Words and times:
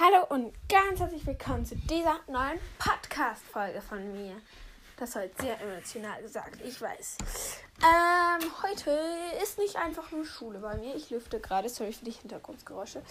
Hallo 0.00 0.24
und 0.30 0.54
ganz 0.70 1.00
herzlich 1.00 1.26
willkommen 1.26 1.66
zu 1.66 1.76
dieser 1.76 2.18
neuen 2.26 2.58
Podcast-Folge 2.78 3.82
von 3.82 4.10
mir. 4.12 4.32
Das 4.96 5.14
war 5.14 5.24
jetzt 5.24 5.38
sehr 5.38 5.60
emotional 5.60 6.22
gesagt, 6.22 6.62
ich 6.64 6.80
weiß. 6.80 7.18
Ähm, 7.82 8.50
heute 8.62 8.98
ist 9.42 9.58
nicht 9.58 9.76
einfach 9.76 10.10
nur 10.10 10.24
Schule 10.24 10.60
bei 10.60 10.78
mir. 10.78 10.96
Ich 10.96 11.10
lüfte 11.10 11.40
gerade, 11.40 11.68
sorry 11.68 11.92
für 11.92 12.06
die 12.06 12.10
Hintergrundgeräusche. 12.10 13.02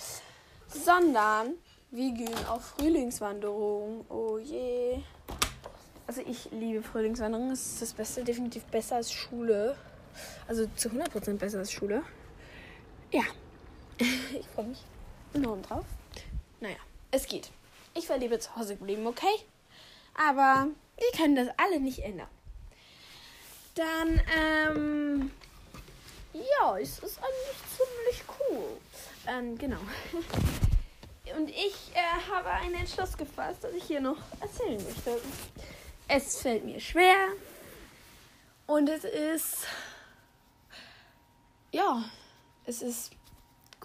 Sondern 0.69 1.53
wir 1.91 2.13
gehen 2.13 2.45
auf 2.47 2.69
Frühlingswanderung. 2.69 4.03
Oh 4.09 4.39
je. 4.39 5.03
Also 6.07 6.21
ich 6.25 6.49
liebe 6.49 6.81
Frühlingswanderung. 6.81 7.51
Es 7.51 7.73
ist 7.73 7.81
das 7.83 7.93
Beste, 7.93 8.23
definitiv 8.23 8.63
besser 8.65 8.95
als 8.95 9.11
Schule. 9.13 9.77
Also 10.47 10.65
zu 10.75 10.89
100% 10.89 11.37
besser 11.37 11.59
als 11.59 11.71
Schule. 11.71 12.01
Ja. 13.11 13.23
Ich 14.33 14.47
freue 14.47 14.65
mich 14.65 14.83
enorm 15.33 15.61
drauf. 15.61 15.85
Naja, 16.61 16.77
es 17.09 17.27
geht. 17.27 17.49
Ich 17.95 18.07
war 18.07 18.17
lieber 18.17 18.39
zu 18.39 18.55
Hause 18.55 18.77
geblieben, 18.77 19.05
okay? 19.07 19.35
Aber 20.13 20.67
wir 20.97 21.19
können 21.19 21.35
das 21.35 21.49
alle 21.57 21.79
nicht 21.79 21.99
ändern. 21.99 22.27
Dann, 23.75 24.21
ähm, 24.37 25.31
ja, 26.33 26.77
es 26.77 26.99
ist 26.99 27.17
eigentlich 27.17 27.57
ziemlich 27.75 28.23
cool. 28.39 28.77
Ähm, 29.27 29.57
genau. 29.57 29.79
Und 31.35 31.49
ich 31.49 31.91
äh, 31.95 32.31
habe 32.31 32.49
einen 32.49 32.75
Entschluss 32.75 33.17
gefasst, 33.17 33.63
dass 33.63 33.73
ich 33.73 33.83
hier 33.83 34.01
noch 34.01 34.17
erzählen 34.39 34.83
möchte. 34.83 35.19
Es 36.07 36.41
fällt 36.41 36.63
mir 36.63 36.79
schwer. 36.79 37.29
Und 38.67 38.87
es 38.87 39.03
ist, 39.03 39.65
ja, 41.71 42.03
es 42.65 42.81
ist 42.81 43.11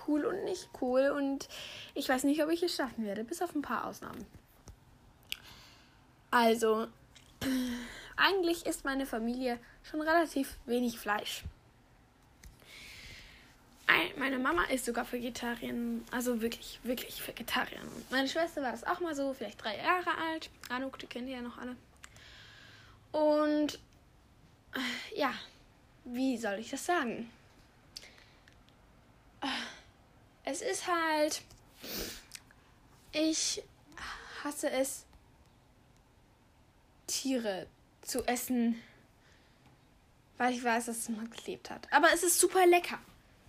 cool 0.07 0.25
und 0.25 0.45
nicht 0.45 0.69
cool. 0.81 1.11
Und 1.11 1.49
ich 1.95 2.09
weiß 2.09 2.25
nicht, 2.25 2.43
ob 2.43 2.51
ich 2.51 2.63
es 2.63 2.75
schaffen 2.75 3.05
werde, 3.05 3.25
bis 3.25 3.43
auf 3.43 3.55
ein 3.55 3.63
paar 3.63 3.87
Ausnahmen. 3.87 4.27
Also, 6.31 6.89
eigentlich 8.17 8.67
isst 8.67 8.85
meine 8.85 9.07
Familie 9.07 9.59
schon 9.83 10.01
relativ 10.01 10.57
wenig 10.67 10.99
Fleisch. 10.99 11.45
Meine 14.19 14.39
Mama 14.39 14.65
ist 14.65 14.87
sogar 14.87 15.11
Vegetarierin, 15.13 16.03
also 16.11 16.41
wirklich, 16.41 16.81
wirklich 16.83 17.27
Vegetarierin. 17.27 17.87
Meine 18.11 18.27
Schwester 18.27 18.63
war 18.63 18.73
das 18.73 18.85
auch 18.85 19.01
mal 19.01 19.15
so, 19.15 19.35
vielleicht 19.35 19.63
drei 19.63 19.77
Jahre 19.77 20.11
alt. 20.31 20.51
Anuk, 20.71 20.99
die 20.99 21.07
kennt 21.07 21.29
ihr 21.29 21.37
ja 21.37 21.43
noch 21.43 21.59
alle. 21.59 21.77
Und 23.13 23.79
ja, 25.15 25.33
wie 26.05 26.39
soll 26.39 26.55
ich 26.55 26.71
das 26.71 26.85
sagen? 26.87 27.31
Es 30.47 30.63
ist 30.63 30.87
halt. 30.87 31.43
Ich 33.13 33.63
hasse 34.43 34.71
es, 34.71 35.05
Tiere 37.07 37.67
zu 38.03 38.25
essen, 38.27 38.81
weil 40.39 40.55
ich 40.55 40.63
weiß, 40.63 40.87
dass 40.87 40.99
es 40.99 41.09
mal 41.09 41.27
gelebt 41.29 41.71
hat. 41.71 41.93
Aber 41.93 42.13
es 42.13 42.23
ist 42.23 42.39
super 42.39 42.67
lecker. 42.67 42.99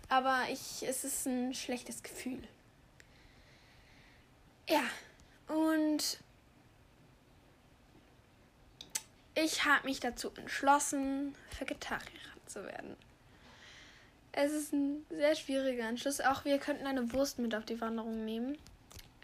Aber 0.10 0.46
ich, 0.50 0.84
es 0.84 1.04
ist 1.04 1.28
ein 1.28 1.54
schlechtes 1.54 2.02
Gefühl. 2.02 2.42
Ja, 4.68 4.84
und 5.48 6.20
ich 9.36 9.66
habe 9.66 9.86
mich 9.86 10.00
dazu 10.00 10.32
entschlossen, 10.36 11.36
Vegetarierin 11.60 12.42
zu 12.48 12.64
werden. 12.64 12.96
Es 14.40 14.52
ist 14.52 14.72
ein 14.72 15.04
sehr 15.10 15.34
schwieriger 15.34 15.90
Entschluss. 15.90 16.22
Auch 16.22 16.46
wir 16.46 16.60
könnten 16.60 16.86
eine 16.86 17.12
Wurst 17.12 17.40
mit 17.40 17.56
auf 17.56 17.66
die 17.66 17.82
Wanderung 17.82 18.24
nehmen. 18.24 18.56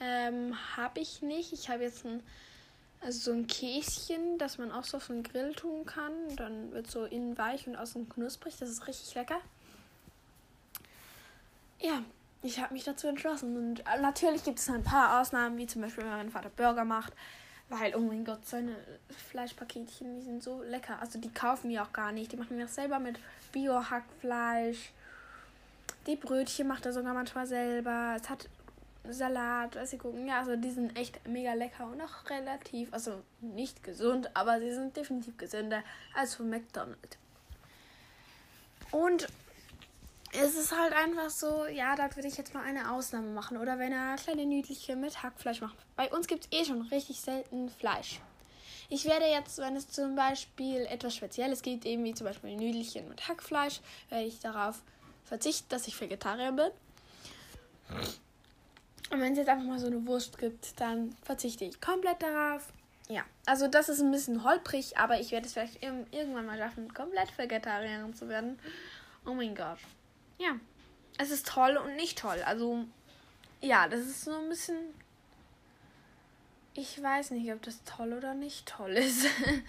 Ähm, 0.02 0.56
habe 0.76 1.02
ich 1.02 1.22
nicht. 1.22 1.54
Ich 1.54 1.70
habe 1.70 1.84
jetzt 1.84 2.04
ein, 2.04 2.24
also 3.00 3.20
so 3.20 3.32
ein 3.32 3.46
Käschen, 3.46 4.40
das 4.40 4.58
man 4.58 4.72
auch 4.72 4.84
so 4.84 4.98
auf 4.98 5.06
den 5.06 5.22
Grill 5.22 5.54
tun 5.54 5.86
kann. 5.86 6.36
Dann 6.36 6.72
wird 6.72 6.90
so 6.90 7.06
innen 7.06 7.38
weich 7.38 7.68
und 7.68 7.76
außen 7.76 8.10
knusprig. 8.10 8.56
Das 8.60 8.72
ist 8.72 8.88
richtig 8.88 9.14
lecker. 9.14 9.40
Ja, 11.80 12.02
ich 12.42 12.60
habe 12.60 12.74
mich 12.74 12.84
dazu 12.84 13.06
entschlossen. 13.06 13.56
Und 13.56 13.82
äh, 13.82 14.02
natürlich 14.02 14.44
gibt 14.44 14.58
es 14.58 14.68
ein 14.68 14.84
paar 14.84 15.22
Ausnahmen, 15.22 15.60
wie 15.60 15.68
zum 15.68 15.84
Beispiel, 15.84 16.06
wenn 16.06 16.10
mein 16.10 16.32
Vater 16.32 16.50
Burger 16.50 16.86
macht. 16.86 17.14
Weil, 17.70 17.96
oh 17.96 18.00
mein 18.00 18.26
Gott, 18.26 18.48
seine 18.48 18.76
Fleischpaketchen, 19.30 20.16
die 20.16 20.26
sind 20.26 20.42
so 20.42 20.64
lecker. 20.64 20.98
Also 21.00 21.20
die 21.20 21.32
kaufen 21.32 21.70
wir 21.70 21.84
auch 21.84 21.94
gar 21.94 22.12
nicht. 22.12 22.32
Die 22.32 22.38
machen 22.38 22.58
wir 22.58 22.66
auch 22.66 22.70
selber 22.70 22.98
mit 22.98 23.20
Bio-Hackfleisch. 23.52 24.92
Die 26.08 26.16
Brötchen 26.16 26.68
macht 26.68 26.86
er 26.86 26.94
sogar 26.94 27.14
manchmal 27.14 27.48
selber. 27.48 28.18
Es 28.22 28.30
hat 28.30 28.50
Salat, 29.10 29.76
weiß 29.76 29.94
ich 29.94 30.00
gucken. 30.00 30.28
Ja, 30.28 30.40
also 30.40 30.56
die 30.56 30.72
sind 30.72 30.98
echt 30.98 31.28
mega 31.28 31.54
lecker 31.54 31.88
und 31.88 32.02
auch 32.02 32.30
relativ, 32.30 32.94
also 32.94 33.22
nicht 33.42 33.84
gesund, 33.84 34.30
aber 34.34 34.60
sie 34.60 34.74
sind 34.74 34.96
definitiv 34.96 35.38
gesünder 35.38 35.84
als 36.16 36.36
von 36.36 36.50
McDonald's. 36.50 37.18
Und 38.92 39.28
es 40.32 40.56
ist 40.56 40.76
halt 40.76 40.94
einfach 40.94 41.30
so, 41.30 41.66
ja, 41.66 41.96
da 41.96 42.16
würde 42.16 42.28
ich 42.28 42.38
jetzt 42.38 42.54
mal 42.54 42.64
eine 42.64 42.92
Ausnahme 42.92 43.30
machen. 43.30 43.58
Oder 43.58 43.78
wenn 43.78 43.92
er 43.92 44.16
kleine 44.16 44.46
Nüdliche 44.46 44.96
mit 44.96 45.22
Hackfleisch 45.22 45.62
macht. 45.62 45.76
Bei 45.96 46.12
uns 46.12 46.28
gibt 46.28 46.46
es 46.46 46.60
eh 46.60 46.66
schon 46.66 46.82
richtig 46.84 47.20
selten 47.20 47.70
Fleisch. 47.70 48.20
Ich 48.90 49.06
werde 49.06 49.26
jetzt, 49.26 49.58
wenn 49.60 49.76
es 49.76 49.90
zum 49.90 50.16
Beispiel 50.16 50.86
etwas 50.86 51.16
Spezielles 51.16 51.62
gibt, 51.62 51.86
eben 51.86 52.04
wie 52.04 52.14
zum 52.14 52.28
Beispiel 52.28 52.56
Nüdelchen 52.56 53.10
mit 53.10 53.28
Hackfleisch, 53.28 53.82
werde 54.10 54.26
ich 54.26 54.40
darauf 54.40 54.82
verzichten, 55.34 55.70
dass 55.70 55.88
ich 55.88 56.00
Vegetarier 56.00 56.52
bin. 56.52 56.72
Und 59.12 59.22
wenn 59.22 59.34
es 59.34 59.38
jetzt 59.38 59.50
einfach 59.50 59.66
mal 59.66 59.80
so 59.80 59.88
eine 59.88 60.06
Wurst 60.08 60.38
gibt, 60.38 60.80
dann 60.80 61.16
verzichte 61.24 61.66
ich 61.66 61.80
komplett 61.82 62.22
darauf. 62.22 62.72
Ja, 63.10 63.24
also 63.46 63.68
das 63.68 63.90
ist 63.90 64.00
ein 64.00 64.12
bisschen 64.12 64.44
holprig, 64.44 64.98
aber 64.98 65.20
ich 65.20 65.32
werde 65.32 65.46
es 65.46 65.54
vielleicht 65.54 65.84
irgendwann 65.84 66.46
mal 66.46 66.58
schaffen, 66.58 66.94
komplett 66.94 67.38
Vegetarierin 67.38 68.14
zu 68.14 68.30
werden. 68.30 68.60
Oh 69.26 69.34
mein 69.34 69.56
Gott 69.56 69.80
ja, 70.44 70.60
es 71.18 71.32
ist 71.32 71.48
toll 71.48 71.78
und 71.78 71.96
nicht 71.96 72.18
toll. 72.18 72.42
Also, 72.46 72.86
ja, 73.62 73.88
das 73.88 74.02
ist 74.02 74.24
so 74.24 74.32
ein 74.32 74.50
bisschen. 74.50 74.78
Ich 76.76 77.02
weiß 77.02 77.32
nicht, 77.32 77.52
ob 77.54 77.62
das 77.62 77.84
toll 77.84 78.14
oder 78.14 78.34
nicht 78.34 78.66
toll 78.66 78.92
ist. 78.94 79.26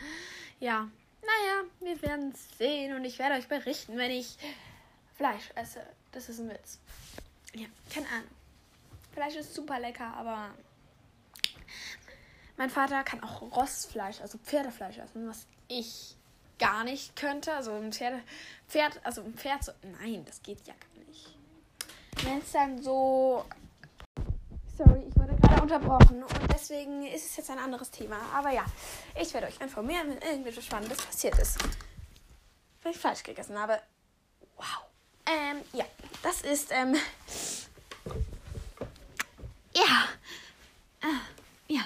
ja, 0.60 0.88
naja, 1.22 1.64
wir 1.81 2.00
werden 2.02 2.34
sehen 2.58 2.94
und 2.94 3.04
ich 3.04 3.19
werde 3.19 3.34
euch 3.34 3.46
berichten, 3.46 3.96
wenn 3.98 4.10
ich 4.10 4.36
Fleisch 5.16 5.50
esse. 5.54 5.84
Das 6.12 6.28
ist 6.28 6.41
ein 6.41 6.50
Witz. 6.50 6.78
Ja, 7.54 7.66
keine 7.92 8.08
Ahnung. 8.08 8.30
Fleisch 9.12 9.36
ist 9.36 9.54
super 9.54 9.78
lecker, 9.78 10.12
aber 10.16 10.50
mein 12.56 12.70
Vater 12.70 13.02
kann 13.04 13.22
auch 13.22 13.42
Rostfleisch, 13.42 14.20
also 14.20 14.38
Pferdefleisch 14.38 14.98
essen, 14.98 15.28
was 15.28 15.47
ich 15.69 16.16
gar 16.58 16.84
nicht 16.84 17.16
könnte. 17.16 17.52
Also 17.52 17.72
ein 17.72 17.92
Pferd, 17.92 18.22
Pferd, 18.69 19.00
also 19.04 19.22
ein 19.22 19.34
Pferd 19.34 19.64
so, 19.64 19.72
nein, 20.00 20.25
das 20.25 20.42
geht 20.42 20.66
ja 20.66 20.75
gar 20.75 21.04
nicht. 21.06 21.36
Wenn 22.25 22.38
es 22.38 22.52
dann 22.52 22.82
so, 22.82 23.44
sorry, 24.76 25.04
ich 25.08 25.16
wurde 25.16 25.36
gerade 25.36 25.62
unterbrochen 25.62 26.22
und 26.22 26.52
deswegen 26.52 27.06
ist 27.06 27.26
es 27.26 27.36
jetzt 27.36 27.50
ein 27.50 27.58
anderes 27.58 27.91
Thema. 27.91 28.16
Aber 28.32 28.50
ja, 28.50 28.64
ich 29.20 29.32
werde 29.34 29.46
euch 29.46 29.60
informieren, 29.60 30.10
wenn 30.10 30.19
irgendwas 30.19 30.64
Spannendes 30.64 30.98
passiert 31.02 31.38
ist. 31.38 31.58
Wenn 32.82 32.92
ich 32.92 32.98
Fleisch 32.98 33.22
gegessen 33.22 33.58
habe. 33.58 33.81
Wow. 34.56 34.94
Ähm, 35.27 35.62
ja, 35.73 35.85
das 36.23 36.43
ist, 36.43 36.71
ähm, 36.71 36.95
ja, 39.75 40.09
äh, 41.03 41.73
ja. 41.73 41.83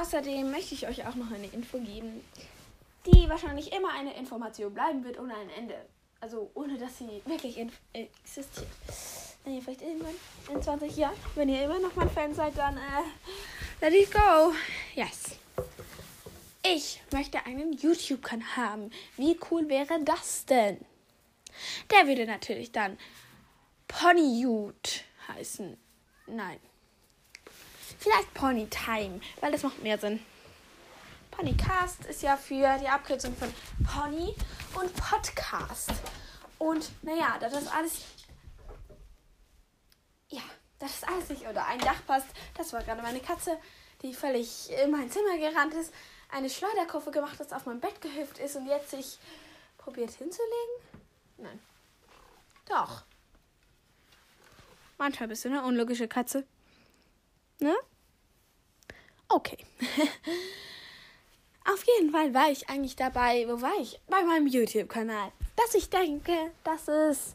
Außerdem 0.00 0.50
möchte 0.50 0.74
ich 0.74 0.86
euch 0.86 1.06
auch 1.06 1.14
noch 1.14 1.30
eine 1.30 1.46
Info 1.46 1.78
geben 1.78 2.22
die 3.06 3.28
wahrscheinlich 3.28 3.72
immer 3.72 3.90
eine 3.92 4.14
Information 4.14 4.74
bleiben 4.74 5.04
wird 5.04 5.18
ohne 5.18 5.34
ein 5.34 5.50
Ende. 5.50 5.74
Also 6.20 6.50
ohne 6.54 6.78
dass 6.78 6.98
sie 6.98 7.22
wirklich 7.24 7.58
existiert. 7.92 8.66
Wenn 9.44 9.54
ihr 9.54 9.62
vielleicht 9.62 9.82
irgendwann 9.82 10.14
in 10.52 10.62
20 10.62 10.96
Jahren, 10.96 11.16
wenn 11.34 11.48
ihr 11.48 11.64
immer 11.64 11.78
noch 11.78 11.94
mein 11.94 12.10
Fan 12.10 12.34
seid, 12.34 12.56
dann 12.58 12.76
äh, 12.76 13.80
let 13.80 13.94
it 13.94 14.12
go. 14.12 14.52
Yes. 14.94 15.38
Ich 16.64 17.00
möchte 17.12 17.44
einen 17.46 17.74
YouTube-Kanal 17.74 18.56
haben. 18.56 18.90
Wie 19.16 19.38
cool 19.50 19.68
wäre 19.68 20.02
das 20.02 20.46
denn? 20.46 20.78
Der 21.90 22.06
würde 22.06 22.26
natürlich 22.26 22.72
dann 22.72 22.98
Ponyute 23.88 25.00
heißen. 25.28 25.76
Nein. 26.26 26.60
Vielleicht 27.98 28.34
Ponytime, 28.34 29.20
weil 29.40 29.52
das 29.52 29.62
macht 29.62 29.82
mehr 29.82 29.98
Sinn. 29.98 30.20
Ponycast 31.30 32.06
ist 32.06 32.22
ja 32.22 32.36
für 32.36 32.78
die 32.78 32.88
Abkürzung 32.88 33.36
von 33.36 33.52
Pony 33.84 34.34
und 34.74 34.94
Podcast. 34.96 35.92
Und 36.58 36.90
naja, 37.02 37.36
da 37.38 37.48
das 37.48 37.66
alles. 37.68 38.00
Ja, 40.28 40.40
das 40.78 40.94
ist 40.94 41.08
alles 41.08 41.28
nicht 41.28 41.46
unter 41.46 41.66
ein 41.66 41.78
Dach 41.80 42.04
passt. 42.06 42.28
Das 42.56 42.72
war 42.72 42.82
gerade 42.82 43.02
meine 43.02 43.20
Katze, 43.20 43.58
die 44.02 44.14
völlig 44.14 44.70
in 44.70 44.90
mein 44.90 45.10
Zimmer 45.10 45.36
gerannt 45.36 45.74
ist, 45.74 45.92
eine 46.30 46.48
Schleuderkurve 46.48 47.10
gemacht 47.10 47.38
hat, 47.38 47.52
auf 47.52 47.66
mein 47.66 47.80
Bett 47.80 48.00
gehüpft 48.00 48.38
ist 48.38 48.56
und 48.56 48.66
jetzt 48.66 48.90
sich 48.90 49.18
probiert 49.76 50.10
hinzulegen. 50.10 51.05
Nein. 51.38 51.60
Doch. 52.68 53.04
Manchmal 54.98 55.28
bist 55.28 55.44
du 55.44 55.48
eine 55.48 55.62
unlogische 55.62 56.08
Katze. 56.08 56.46
Ne? 57.60 57.74
Okay. 59.28 59.58
Auf 61.64 61.84
jeden 61.84 62.12
Fall 62.12 62.32
war 62.32 62.50
ich 62.50 62.68
eigentlich 62.68 62.96
dabei, 62.96 63.46
wo 63.48 63.60
war 63.60 63.74
ich? 63.80 64.00
Bei 64.06 64.22
meinem 64.22 64.46
YouTube-Kanal. 64.46 65.32
Dass 65.56 65.74
ich 65.74 65.90
denke, 65.90 66.52
dass 66.64 66.86
es 66.88 67.34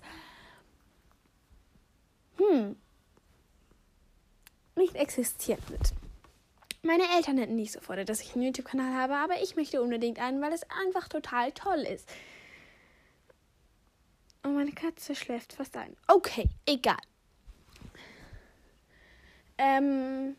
hm, 2.37 2.77
nicht 4.75 4.95
existieren 4.95 5.61
wird. 5.67 5.93
Meine 6.81 7.03
Eltern 7.15 7.37
hätten 7.37 7.55
nicht 7.55 7.73
sofort, 7.73 8.07
dass 8.09 8.21
ich 8.21 8.33
einen 8.33 8.43
YouTube-Kanal 8.43 8.93
habe, 8.95 9.15
aber 9.17 9.41
ich 9.43 9.55
möchte 9.55 9.81
unbedingt 9.81 10.19
einen, 10.19 10.41
weil 10.41 10.53
es 10.53 10.63
einfach 10.69 11.07
total 11.07 11.51
toll 11.51 11.81
ist. 11.81 12.09
Meine 14.61 14.73
Katze 14.73 15.15
schläft 15.15 15.53
fast 15.53 15.75
ein. 15.75 15.97
Okay, 16.07 16.47
egal. 16.67 17.01
Ähm, 19.57 20.35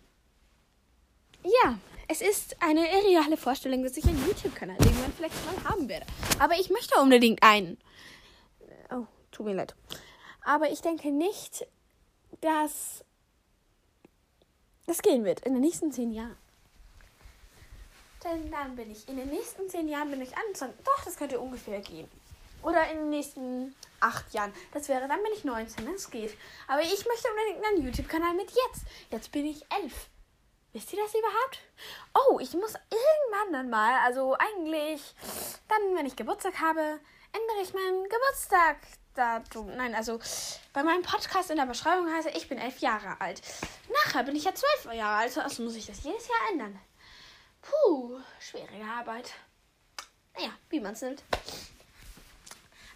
ja, 1.43 1.77
es 2.07 2.21
ist 2.21 2.55
eine 2.63 2.87
irreale 2.89 3.37
Vorstellung, 3.37 3.83
dass 3.83 3.97
ich 3.97 4.05
einen 4.05 4.25
YouTube-Kanal 4.25 4.77
irgendwann 4.77 5.13
vielleicht 5.13 5.35
mal 5.45 5.65
haben 5.65 5.89
werde. 5.89 6.07
Aber 6.39 6.55
ich 6.55 6.71
möchte 6.71 7.01
unbedingt 7.01 7.43
einen. 7.43 7.79
Oh, 8.93 9.07
tut 9.33 9.47
mir 9.47 9.55
leid. 9.55 9.75
Aber 10.43 10.71
ich 10.71 10.81
denke 10.83 11.11
nicht, 11.11 11.67
dass 12.43 13.05
das 14.87 15.03
gehen 15.03 15.25
wird 15.25 15.41
in 15.41 15.55
den 15.55 15.63
nächsten 15.63 15.91
zehn 15.91 16.13
Jahren. 16.13 16.39
Denn 18.23 18.53
dann 18.53 18.77
bin 18.77 18.89
ich, 18.89 19.09
in 19.09 19.17
den 19.17 19.31
nächsten 19.31 19.69
zehn 19.69 19.89
Jahren 19.89 20.13
bin 20.13 20.23
ich 20.23 20.37
21. 20.37 20.77
Doch, 20.85 21.05
das 21.05 21.17
könnte 21.17 21.41
ungefähr 21.41 21.81
gehen. 21.81 22.09
Oder 22.62 22.91
in 22.91 22.99
den 22.99 23.11
nächsten 23.11 23.75
acht 24.00 24.32
Jahren. 24.32 24.53
Das 24.73 24.88
wäre, 24.88 25.09
dann 25.09 25.23
bin 25.23 25.32
ich 25.35 25.44
19, 25.44 25.87
das 25.93 26.11
geht. 26.11 26.37
Aber 26.69 26.82
ich 26.82 27.06
möchte 27.06 27.29
unbedingt 27.29 27.64
einen 27.64 27.87
YouTube-Kanal 27.87 28.35
mit 28.35 28.50
jetzt. 28.50 28.85
Jetzt 29.11 29.32
bin 29.32 29.47
ich 29.47 29.64
elf. 29.81 30.09
Wisst 30.73 30.93
ihr 30.93 31.03
das 31.03 31.14
überhaupt? 31.14 31.61
Oh, 32.14 32.38
ich 32.41 32.55
muss 32.55 32.75
irgendwann 32.75 33.53
dann 33.53 33.70
mal, 33.70 34.00
also 34.05 34.35
eigentlich 34.38 35.14
dann, 35.69 35.97
wenn 35.97 36.06
ich 36.06 36.17
Geburtstag 36.17 36.61
habe, 36.61 36.99
ändere 37.32 37.62
ich 37.62 37.75
meinen 37.75 38.09
Geburtstagdatum. 38.09 39.76
Nein, 39.76 39.94
also 39.94 40.19
bei 40.73 40.82
meinem 40.82 41.03
Podcast 41.03 41.50
in 41.50 41.59
der 41.59 41.67
Beschreibung 41.67 42.11
heißt 42.11 42.29
ich 42.35 42.49
bin 42.49 42.56
elf 42.56 42.79
Jahre 42.79 43.20
alt. 43.20 43.43
Nachher 44.05 44.25
bin 44.25 44.35
ich 44.35 44.44
ja 44.44 44.55
zwölf 44.55 44.94
Jahre 44.94 45.17
alt, 45.17 45.37
also 45.37 45.62
muss 45.62 45.76
ich 45.76 45.87
das 45.87 46.05
jedes 46.05 46.26
Jahr 46.29 46.50
ändern. 46.53 46.79
Puh, 47.61 48.19
schwierige 48.41 48.85
Arbeit. 48.85 49.31
Naja, 50.35 50.53
wie 50.70 50.81
man 50.81 50.94
es 50.94 51.03
nimmt. 51.03 51.23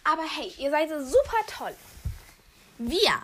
Aber 0.09 0.23
hey, 0.23 0.53
ihr 0.57 0.71
seid 0.71 0.89
super 0.89 1.37
toll. 1.47 1.75
Wir 2.77 3.21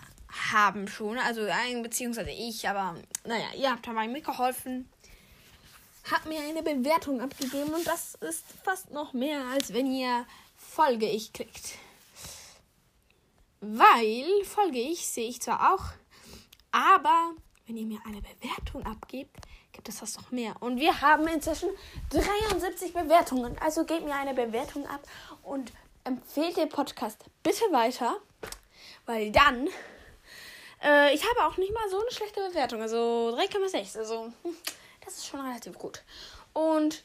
haben 0.50 0.86
schon, 0.86 1.16
also 1.16 1.46
beziehungsweise 1.82 2.30
ich, 2.30 2.68
aber 2.68 2.96
naja, 3.24 3.46
ihr 3.56 3.70
habt 3.70 3.86
dabei 3.86 4.06
mitgeholfen. 4.06 4.90
Habt 6.10 6.26
mir 6.26 6.40
eine 6.40 6.62
Bewertung 6.62 7.22
abgegeben 7.22 7.72
und 7.72 7.86
das 7.86 8.16
ist 8.16 8.44
fast 8.62 8.90
noch 8.90 9.14
mehr, 9.14 9.46
als 9.46 9.72
wenn 9.72 9.90
ihr 9.90 10.26
Folge 10.58 11.08
ich 11.08 11.32
kriegt. 11.32 11.78
Weil 13.62 14.44
Folge 14.44 14.78
ich 14.78 15.06
sehe 15.06 15.30
ich 15.30 15.40
zwar 15.40 15.72
auch, 15.72 15.86
aber 16.70 17.32
wenn 17.66 17.78
ihr 17.78 17.86
mir 17.86 18.00
eine 18.04 18.20
Bewertung 18.20 18.84
abgebt, 18.84 19.36
gibt 19.72 19.88
es 19.88 20.00
das 20.00 20.18
noch 20.18 20.30
mehr. 20.30 20.54
Und 20.60 20.78
wir 20.78 21.00
haben 21.00 21.26
inzwischen 21.28 21.70
73 22.10 22.92
Bewertungen. 22.92 23.56
Also 23.58 23.86
gebt 23.86 24.04
mir 24.04 24.14
eine 24.14 24.34
Bewertung 24.34 24.86
ab 24.86 25.00
und 25.42 25.72
empfehlt 26.04 26.56
den 26.56 26.68
Podcast 26.68 27.24
bitte 27.42 27.64
weiter, 27.72 28.16
weil 29.06 29.32
dann 29.32 29.68
äh, 30.84 31.14
ich 31.14 31.24
habe 31.24 31.46
auch 31.46 31.56
nicht 31.56 31.72
mal 31.72 31.88
so 31.88 31.98
eine 31.98 32.10
schlechte 32.10 32.46
Bewertung. 32.48 32.82
Also 32.82 33.34
3,6. 33.36 33.98
Also, 33.98 34.32
hm, 34.42 34.56
das 35.04 35.14
ist 35.14 35.26
schon 35.26 35.40
relativ 35.40 35.78
gut. 35.78 36.02
Und 36.52 37.04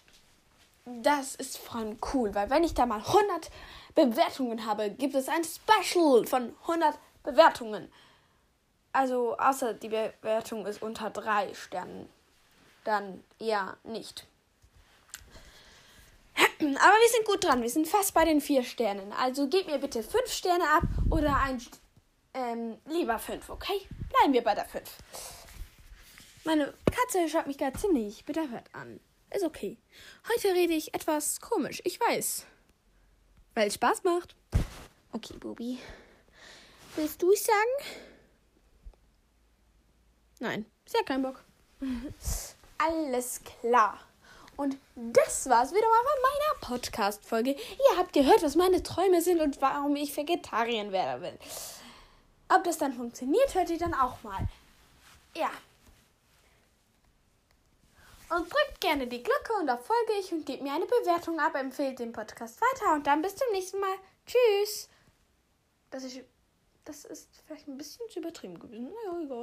das 0.85 1.35
ist 1.35 1.57
vor 1.57 1.79
allem 1.79 1.97
cool, 2.13 2.33
weil 2.35 2.49
wenn 2.49 2.63
ich 2.63 2.73
da 2.73 2.85
mal 2.85 2.99
100 2.99 3.49
Bewertungen 3.95 4.65
habe, 4.65 4.89
gibt 4.89 5.15
es 5.15 5.29
ein 5.29 5.43
Special 5.43 6.25
von 6.25 6.55
100 6.61 6.97
Bewertungen. 7.23 7.91
Also, 8.91 9.37
außer 9.37 9.73
die 9.75 9.89
Bewertung 9.89 10.65
ist 10.65 10.81
unter 10.81 11.09
3 11.09 11.53
Sternen. 11.53 12.09
Dann 12.83 13.23
eher 13.39 13.77
nicht. 13.83 14.25
Aber 16.59 16.67
wir 16.67 17.09
sind 17.09 17.25
gut 17.25 17.43
dran. 17.43 17.61
Wir 17.61 17.69
sind 17.69 17.87
fast 17.87 18.13
bei 18.13 18.25
den 18.25 18.41
4 18.41 18.63
Sternen. 18.63 19.13
Also 19.13 19.47
gebt 19.47 19.67
mir 19.67 19.79
bitte 19.79 20.03
5 20.03 20.31
Sterne 20.31 20.63
ab 20.69 20.83
oder 21.09 21.37
ein 21.37 21.61
ähm, 22.33 22.77
lieber 22.85 23.17
5, 23.17 23.49
okay? 23.49 23.87
Bleiben 24.09 24.33
wir 24.33 24.43
bei 24.43 24.55
der 24.55 24.65
5. 24.65 24.83
Meine 26.43 26.73
Katze 26.85 27.27
schaut 27.29 27.47
mich 27.47 27.57
gerade 27.57 27.77
ziemlich 27.77 28.25
bedauert 28.25 28.65
an. 28.73 28.99
Ist 29.33 29.43
okay. 29.43 29.77
Heute 30.33 30.53
rede 30.53 30.73
ich 30.73 30.93
etwas 30.93 31.39
komisch, 31.39 31.81
ich 31.85 31.99
weiß. 31.99 32.45
Weil 33.53 33.67
es 33.67 33.75
Spaß 33.75 34.03
macht. 34.03 34.35
Okay, 35.11 35.35
Bubi. 35.37 35.79
Willst 36.95 37.21
du 37.21 37.31
es 37.31 37.43
sagen? 37.43 37.99
Nein, 40.39 40.65
sehr 40.85 41.03
kein 41.03 41.21
Bock. 41.21 41.43
Alles 42.77 43.41
klar. 43.43 43.99
Und 44.59 44.77
das 44.93 45.47
war's 45.47 45.71
wieder 45.71 45.87
mal 45.87 46.03
von 46.03 46.21
meiner 46.21 46.81
Podcast-Folge. 46.81 47.51
Ihr 47.51 47.97
habt 47.97 48.11
gehört, 48.11 48.43
was 48.43 48.57
meine 48.57 48.83
Träume 48.83 49.21
sind 49.21 49.39
und 49.39 49.61
warum 49.61 49.95
ich 49.95 50.17
Vegetarier 50.17 50.91
werden 50.91 51.21
will. 51.21 51.39
Ob 52.49 52.65
das 52.65 52.77
dann 52.77 52.91
funktioniert, 52.91 53.55
hört 53.55 53.69
ihr 53.69 53.77
dann 53.77 53.93
auch 53.93 54.21
mal. 54.21 54.49
Ja. 55.33 55.49
Und 58.35 58.51
drückt 58.53 58.81
gerne 58.81 59.07
die 59.07 59.23
Glocke 59.23 59.53
und 59.61 59.67
da 59.67 59.77
folge 59.77 60.11
ich 60.19 60.33
und 60.33 60.45
gebt 60.45 60.61
mir 60.61 60.73
eine 60.73 60.87
Bewertung 60.87 61.39
ab, 61.39 61.55
empfehlt 61.55 61.99
den 61.99 62.11
Podcast 62.11 62.59
weiter 62.59 62.95
und 62.95 63.07
dann 63.07 63.21
bis 63.21 63.37
zum 63.37 63.47
nächsten 63.53 63.79
Mal. 63.79 63.95
Tschüss. 64.25 64.89
Das 65.89 66.03
ist, 66.03 66.19
das 66.83 67.05
ist 67.05 67.29
vielleicht 67.47 67.69
ein 67.69 67.77
bisschen 67.77 68.09
zu 68.09 68.19
übertrieben 68.19 68.59
gewesen. 68.59 68.91
Naja, 69.05 69.21
egal. 69.23 69.37